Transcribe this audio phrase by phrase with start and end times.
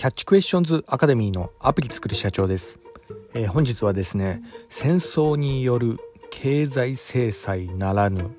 [0.00, 2.80] キャッチクエスチョンズアカデミーのアプリ作る社長です、
[3.34, 5.98] えー、本日はですね戦争による
[6.30, 8.30] 経済制裁ならぬ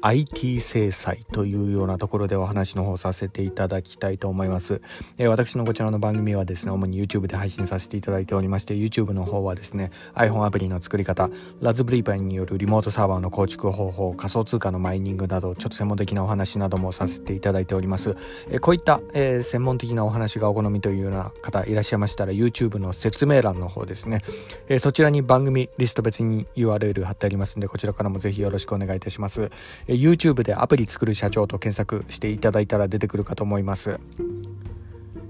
[0.00, 4.80] IT 制裁というようなところでお話の方させていただきたいと思います、
[5.18, 11.30] えー、私のこちらの番組はですね主に YouTube で配信させていただいておりまして YouTube の方はですね iPhone アプリの作り方
[11.60, 18.16] ラズブリーパイによるリモートサーバーの構築方法仮想通貨のマイニングなどちょっと専門的なお話などもさせていただいております、
[18.48, 24.22] えー、こういった、えー、専門的なお話がお好みというような方いらっしゃいましたら YouTube の説明欄の方ですね、
[24.68, 29.50] えそちらに番組リスト別に URL 貼ってありますんでこちらからもぜひよろしくお願いいたします、
[29.94, 33.98] YouTube でアプリ作る社長と検索していただいたら出てくるかと思います、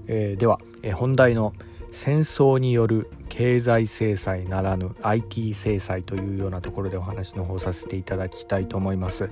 [0.07, 1.53] えー、では、えー、本題の
[1.91, 9.29] 戦争による経済制裁ならぬ IT 制裁というようなところでお話の方させていただきたいと思います。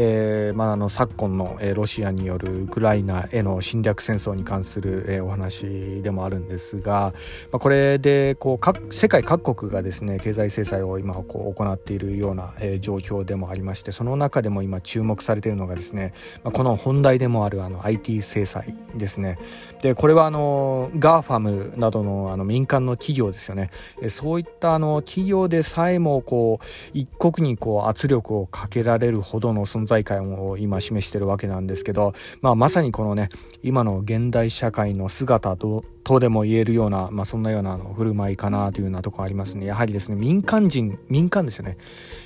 [0.00, 7.12] えーまあ、あの昨今の、えー、ロシアによるウクライナへの侵略戦争に関する、えー、お話でもあるんですが、
[7.50, 19.36] まあ、これでこう世界各国がですね経済制裁を今こう行っているような、えー、状況でもありましてその中でも今注目されているのがですね、まあ、この本題でもあるあの IT 制裁ですね。
[19.82, 33.28] でこれはあの GAFAM などのあの民間の企業ですよね、えそういったあの企業でさえもこう一国にこう圧力をかけられるほどの存在感を今示してるわけなんですけど、まあ、まさにこのね
[33.62, 39.66] 今の現代社会の姿ととでも言えるような、まあ、そんなようなあの振る舞いかなというようなところありますね。
[39.66, 41.76] やはりですね民間人民間ですよね。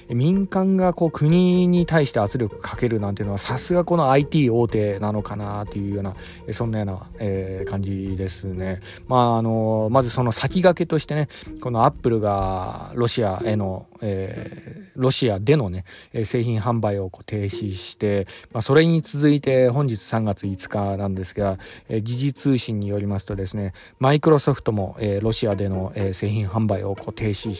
[0.08, 6.14] 民間がこう国に対して圧力かけるなんていうのはさすがこの IT 大手なのかなというような
[6.52, 8.80] そんなような、えー、感じですね。
[9.08, 11.28] まああのまずその先駆けとしてね
[11.60, 15.84] このアップルがロシアへの、えー、ロシアでのね
[16.24, 21.58] 製品販売をこう停止して、まあ、それに続いて本日3月5日なんですが、
[21.88, 27.54] えー、時事通信によりますとですねマイクロソフトも、えー、ロシアでの、えー、製品販売をこう停止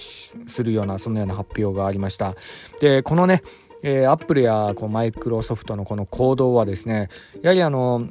[0.49, 2.35] するようなそのような発表がありました。
[2.81, 3.43] でこのね
[3.83, 7.09] えー、アップルやこうマイクロソフトのこの行動はですね
[7.43, 8.09] やはりあの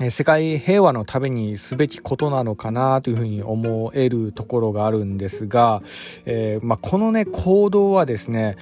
[0.00, 5.82] 世界平和のためにすべきことなのかなというふうに思えるところがあるんですが、
[6.24, 8.56] えー、まあ、このね行動はですね、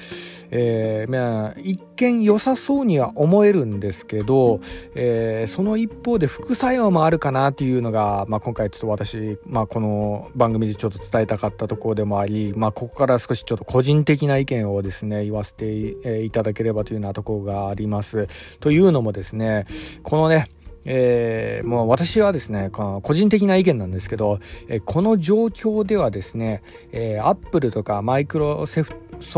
[0.51, 4.61] えー、まあ、一見良さそうには思えるんですけど、
[4.95, 18.29] えー、その一方で副作用もあるかなというのが、まあ、今回ちょっと私、まあ、この番組でちょっと伝えたかったところでもあり、まあ、ここから少しちょっと個人的な意見をですね言わせていただければというようなところがあります。
[18.61, 19.65] というのもですね
[20.03, 20.49] このね
[20.85, 26.63] えー、もう私はですね、個人的な意見なんですけど、えー、この状況ではですね、
[26.93, 28.83] えー、アップルとかマイクロソ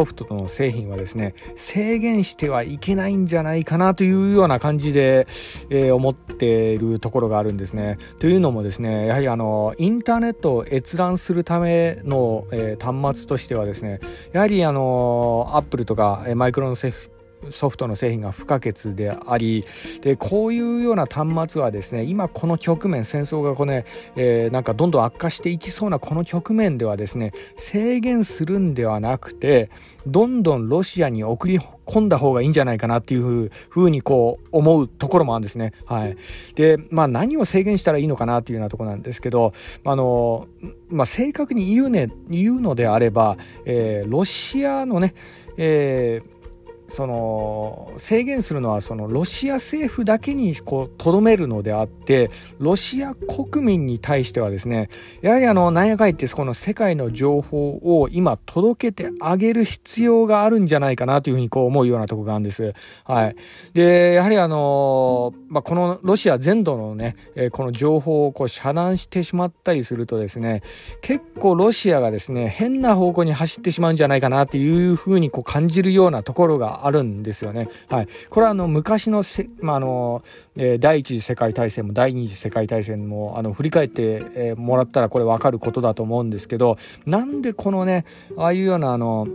[0.05, 5.27] フトの製品はですね、制限してはいけないんじゃないかなというような感じで、
[5.71, 7.99] えー、思っているところがあるんですね。
[8.19, 14.01] というのもですね、やはりあの、インターネットを閲覧するための、えー、端末としてはですね、
[14.33, 16.75] やはりあの、アップルとかマイクロの
[17.51, 19.65] ソフトの製品が不可欠であり
[20.03, 23.85] でこういうような端末はですね今この局面戦争がこの、ね
[24.17, 29.71] えー、なんかどんどん悪化していきそうなこの局面ではですね制限するんではなくて
[30.07, 35.73] どんどんロシアに送り込んだ方がいいんじゃないかなっていうふうにこう思うところもあるんですね。
[35.85, 36.17] はい。
[36.55, 39.53] で、まあ何を制限したらいいのかなっていうようなとこなんですけど、
[39.85, 40.47] あの、
[40.89, 45.15] まあ正確に言うね、言うのであれば、えー、ロシアのね、
[45.57, 46.34] えー
[46.89, 54.91] その制限するのはそのロシア政府だけにとどめるのであってロシア国民に対してはですね
[55.23, 62.75] やはりあのなんやかん言ってこの世界の情報を今届けてあげる必要があるんじゃないかなというふうにこう思うようなところがあるんです。
[63.05, 63.37] はい、
[63.73, 67.17] でやはりあの、まあ、このロシア全土のね
[67.53, 70.63] この情報をこう遮断してしまったりするとですね
[71.01, 77.69] 結構ロシアがですね変な方向に走ってしまうんじゃないかなっていうふうにこう感じるようなところがあるんですよね。
[77.89, 80.23] はい、これはあの昔のせ、まあの
[80.57, 84.03] えー、第一次世界大戦も第二次世界大戦もあの振り返って、
[84.35, 88.05] えー、もらったらこれ分かることだと思うんですけどなんでこのね
[88.37, 89.27] ああいうようなあの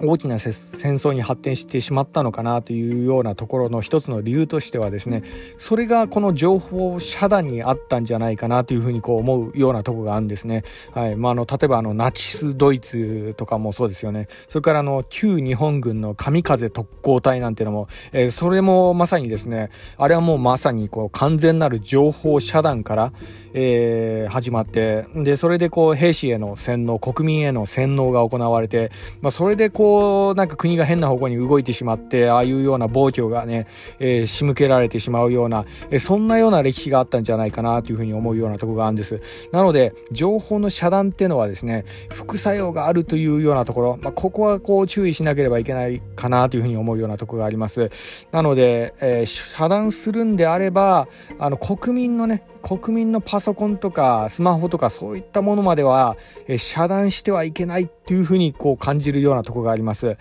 [0.00, 5.22] 大きな戦争に発展してしまったのかなというようなところの一つの理由としてはですね
[5.58, 10.64] それがこの情報遮断にあったんじゃないかなというふうにこう思うようなところがあるんですね。
[10.92, 23.12] はいまあ、あの例えばあのナチスドイツとかもそうですよねそれからあの旧日本軍の神風特攻隊なんていうのも、えー、それもまさにですねあれはもうまさにこう完全なる情報遮断から、
[23.52, 28.90] えー、始まってでそれでこう兵士への洗脳国民への洗脳が行われて、
[29.20, 33.66] まあ、それでこうこうなんか国が変な方向に動いてしまってああいうような暴挙がね、
[33.98, 39.20] えー、仕向けられてしまうような、えー、そんなような歴史があったんじゃないかなというふうに思うようなとこがあるんです。
[39.52, 41.84] なので情報の遮断っていうのはですね
[42.14, 47.90] 副作用があるというようなところ、まあ、ここはこう注意しなければいけないかなというふうに思うようなとこがあります。
[48.32, 51.08] なので、えー、遮断するんであれば
[51.38, 56.16] あの国民のね国民のパソコンとかスマホとかそういったものまでは、
[56.48, 60.16] え遮断してはいけないっていうふうにこう感じるようなところがあります。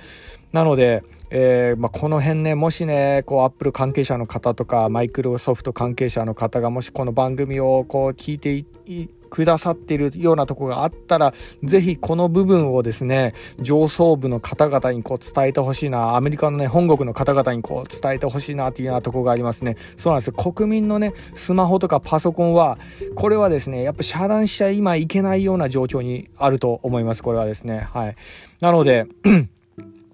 [0.51, 1.03] なので、
[1.35, 8.63] えー、まあ、この辺ね、もしね、こう、アップル関係者の方とか、マイクロソフト関係者の方が、もしこの番組をこう、聞いて
[9.31, 11.33] くださっているようなところがあったら、
[11.63, 19.75] ぜひこの部分をですね、上層部の方々にこう伝えてほしいな、アメリカのね、本国の方々にこう伝えてほしいなというようなところがありますね。
[19.97, 22.77] そうなんです国民のね、スマホとかパソコンは、
[23.15, 27.23] これはですね、やっぱ遮断しちゃ今いけないような状況にあると思います。
[27.23, 27.87] これはですね。
[27.91, 28.15] はい。
[28.61, 29.07] なので、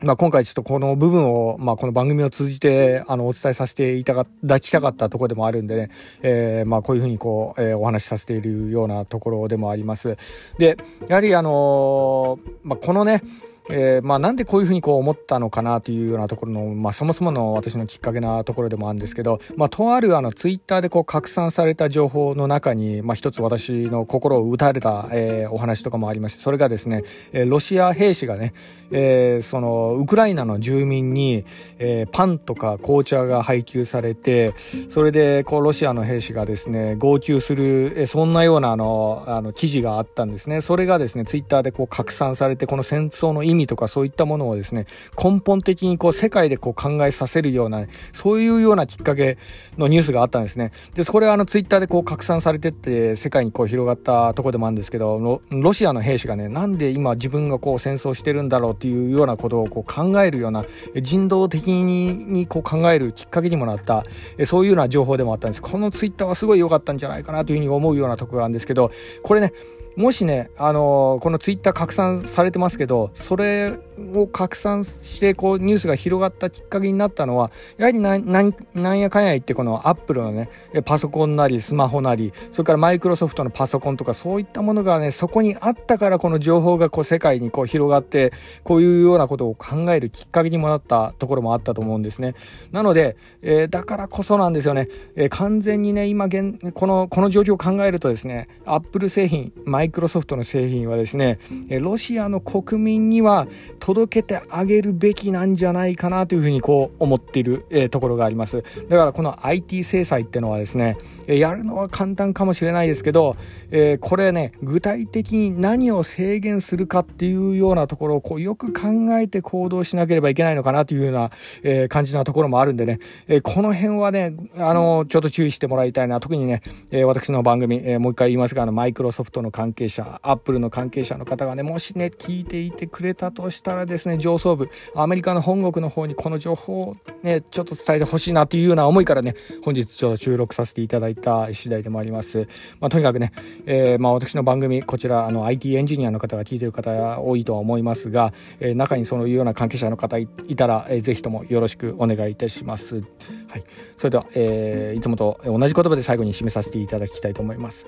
[0.02, 5.90] まあ、今回ちょっとこの部分を、まあ、この番組を通じて、あの、お伝えさせていただきたかったところでもあるんでね、
[6.22, 10.18] えー、まあ、こういうふうにこう、えー、お話しさせているようなところでもあります。
[10.58, 10.78] で、
[11.10, 13.22] やはりあのー、まあ、このね、
[13.72, 28.54] えー、まあ、なんでこういうふうにこう思ったのかなというようなところの、まあ、そもそもの私のきっかけなところでもあるんですけど、まあ、とあるあのツイッターでこう拡散された情報の中に、まあ、一つ私の心を打たれた、えー、お話とかもありましてそれがですね、えー、ロシア兵士がね、
[28.92, 31.46] えー、そのウクライナの住民に、
[31.78, 34.54] えー、パンとか紅茶が配給されて
[34.90, 40.62] それでこうロシアの兵士がですね号泣する、えー、そんなようなあのあの記事があったんですね。
[40.62, 44.86] それがですねツイッターでこう拡散されてこの戦争の意味とかそういったものをですね
[45.22, 49.38] 根本的にこう世界でこう考えさせるようなそういうようなきっかけ
[49.78, 50.72] のニュースがあったんですね。
[50.94, 60.66] でそれはあのツイッターでこう拡散されてって世界にこう広がったとこでもあるんですけどロシアの兵士がねなんで今自分がこう戦争してるんだろうっていうようなことをこう考えるような
[61.02, 64.04] 人道的にこう考えるきっかけにもなった
[64.46, 65.62] そういうような情報でもあったんです。
[65.62, 68.92] このツイッターはすごい良かったんじゃないかなというふうに思うようなところがあるんですけど
[69.24, 69.54] これね
[70.00, 73.78] もしね、あのー、このツイッター拡散されてますけど、それ
[74.16, 80.50] を拡散して、こう、ニュースが広がったきっかけになったのは、やはりな、ななんやかんや言って、このアップルのね、
[80.86, 88.32] パソコンなり、スマホなり、それからマイクロソフトのパソコンとか、そういったものがね、そこにあったから、この情報がこう、世界にこう、広がって、
[88.64, 92.36] こういうようなことを考えるきっかけにもなったところもあったと思うんですね。
[92.72, 94.88] なので、えー、だからこそなんですよね。
[95.18, 101.40] えー、完全にね、今現、この、この状況を考えるとですね、アップル製品、マイイクロソフトの製品はですね
[101.82, 103.48] ロシアの国民には
[103.80, 108.64] 届けてあげるべきなんじゃないかなというふうにこう思っている、えー、ところがあります。
[108.88, 110.98] だからこの IT 制裁っていうのはですね
[111.28, 113.36] やるのは簡単かもしれないですけど、
[113.72, 121.30] えー、これね具体的に何を制限するかっていうようなところをこうよく考えて行動しなければいけないのかなというような、
[121.64, 126.20] えー、感じなところもあるんでね、え、この辺はねあのちょっと注意してもらいたいな。
[126.20, 142.48] 特にね、え私の番組、えもう一回言いますがあのマイクロソフトの関係係者アップルの関係者の方がねもしね聞いていてくれたとしたらですね上層部アメリカの本国の方にこの情報をねちょっと伝えてほしいなというような思いからね本日ちょっと収録させていただいた次第でもあります、
[142.80, 143.32] まあ、とにかくね、
[143.66, 153.04] えー、まあ、私の番組こちらあの IT エンジニアの方が聞いてる方多いとは思いますが、えー、中にそういうような関係者の方いたら、えー、ぜひともよろしくお願いいたします。
[153.48, 153.64] はい、
[153.98, 157.86] それでは、えー、いつもと同じ言葉で最後に締めさせていただきたいと思います。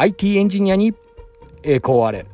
[0.00, 0.94] IT エンジニアに
[1.64, 2.24] 栄光あれ。